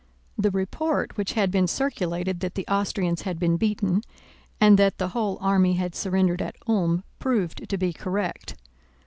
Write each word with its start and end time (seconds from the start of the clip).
The 0.35 0.49
report 0.49 1.15
which 1.15 1.33
had 1.33 1.51
been 1.51 1.67
circulated 1.67 2.39
that 2.39 2.55
the 2.55 2.65
Austrians 2.67 3.21
had 3.21 3.37
been 3.37 3.55
beaten 3.57 4.01
and 4.59 4.79
that 4.79 4.97
the 4.97 5.09
whole 5.09 5.37
army 5.39 5.73
had 5.73 5.93
surrendered 5.93 6.41
at 6.41 6.55
Ulm 6.67 7.03
proved 7.19 7.69
to 7.69 7.77
be 7.77 7.93
correct. 7.93 8.55